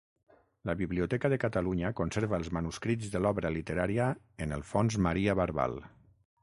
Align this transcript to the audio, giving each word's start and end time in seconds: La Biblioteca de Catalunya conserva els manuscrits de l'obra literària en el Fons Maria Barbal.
La 0.69 0.73
Biblioteca 0.79 1.29
de 1.33 1.37
Catalunya 1.43 1.91
conserva 1.99 2.39
els 2.39 2.49
manuscrits 2.59 3.13
de 3.17 3.23
l'obra 3.25 3.53
literària 3.59 4.11
en 4.47 4.59
el 4.59 4.69
Fons 4.73 5.01
Maria 5.09 5.39
Barbal. 5.45 5.81